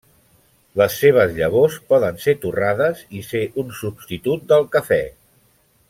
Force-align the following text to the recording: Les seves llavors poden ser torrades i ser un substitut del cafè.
Les 0.79 0.95
seves 1.01 1.35
llavors 1.41 1.75
poden 1.93 2.17
ser 2.25 2.35
torrades 2.47 3.05
i 3.21 3.21
ser 3.29 3.43
un 3.65 3.77
substitut 3.83 4.49
del 4.55 4.67
cafè. 4.79 5.01